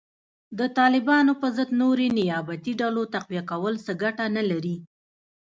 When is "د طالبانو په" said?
0.59-1.47